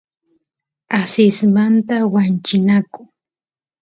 asismanta 0.99 1.95
wanchinaku 2.13 3.01